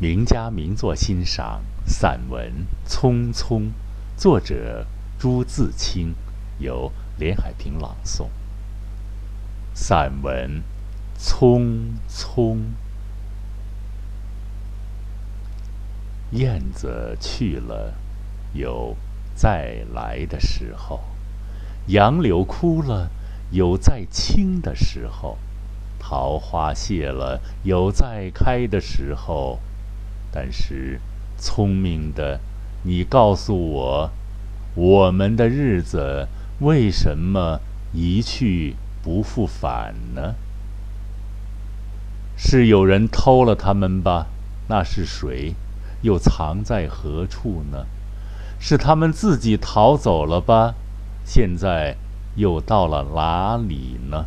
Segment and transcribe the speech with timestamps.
[0.00, 2.52] 名家名作欣赏散文
[2.88, 3.62] 《匆匆》，
[4.16, 4.86] 作者
[5.18, 6.14] 朱自清，
[6.60, 8.28] 由连海平朗诵。
[9.74, 10.62] 散文
[11.20, 12.54] 《匆匆》，
[16.30, 17.94] 燕子去了，
[18.52, 18.96] 有
[19.34, 21.00] 再来的时候；
[21.88, 23.10] 杨柳枯了，
[23.50, 25.38] 有再青的时候；
[25.98, 29.58] 桃花谢了，有再开的时候。
[30.30, 31.00] 但是，
[31.38, 32.40] 聪明的
[32.82, 34.10] 你告诉我，
[34.74, 36.28] 我们的日子
[36.60, 37.60] 为什么
[37.92, 40.34] 一去不复返呢？
[42.36, 44.26] 是有人偷了他们吧？
[44.68, 45.54] 那是谁？
[46.02, 47.86] 又藏在何处呢？
[48.60, 50.74] 是他们自己逃走了吧？
[51.24, 51.96] 现在
[52.36, 54.26] 又到了哪里呢？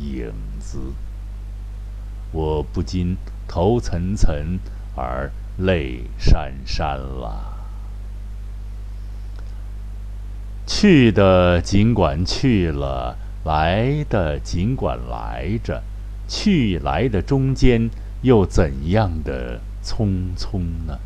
[0.00, 0.78] 影子，
[2.32, 4.58] 我不禁头涔涔
[4.96, 7.58] 而泪潸潸了。
[10.66, 15.82] 去的尽管去了，来的尽管来着，
[16.26, 17.90] 去来的中间
[18.22, 20.98] 又怎样的匆匆呢？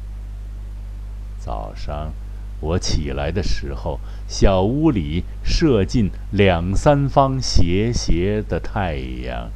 [1.39, 2.12] 早上。
[2.60, 9.50] 我起来的时候，小屋里射进两三方斜斜的太阳。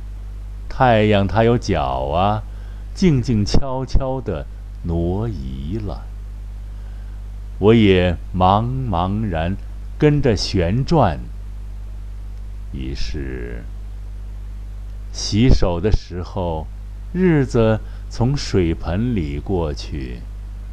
[0.69, 2.43] 太阳它有脚啊，
[2.95, 4.47] 静静悄悄地
[4.85, 6.07] 挪移了。
[7.59, 9.57] 我也茫茫然
[9.99, 11.19] 跟着旋转。
[12.73, 13.65] 于是，
[15.11, 16.67] 洗手的时候，
[17.13, 17.81] 日子
[18.11, 20.21] 从水盆里过去；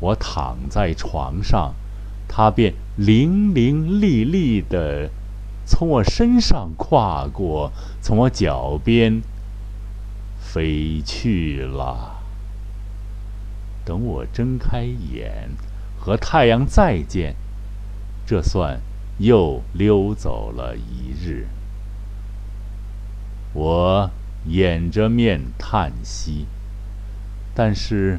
[0.00, 1.74] 我躺在床上。
[2.26, 5.10] 他便伶伶俐俐地
[5.64, 9.22] 从我身上跨过，从我脚边
[10.40, 12.22] 飞去了。
[13.84, 15.50] 等我睁开眼，
[16.00, 17.36] 和太阳再见，
[18.26, 18.80] 这算
[19.18, 21.46] 又溜走了一日。
[23.52, 24.10] 我
[24.46, 26.46] 掩着面叹息，
[27.54, 28.18] 但是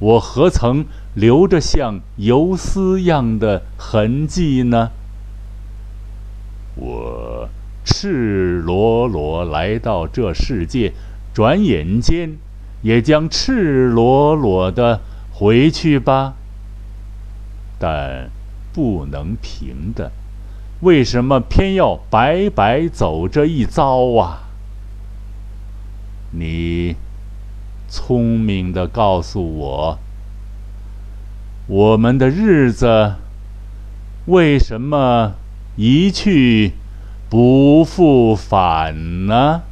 [0.00, 4.90] 我何曾留着像游丝样的痕迹呢？
[6.74, 7.48] 我
[7.84, 10.94] 赤裸裸来到这世界，
[11.34, 12.38] 转眼间
[12.80, 15.00] 也将赤裸裸的
[15.32, 16.34] 回去吧。
[17.78, 18.30] 但
[18.72, 20.12] 不能平的，
[20.80, 24.48] 为什么偏要白白走这一遭啊？
[26.30, 26.96] 你。
[27.90, 29.98] 聪明的告诉我，
[31.66, 33.16] 我们的日子
[34.26, 35.34] 为什么
[35.74, 36.74] 一去
[37.28, 39.62] 不复返呢？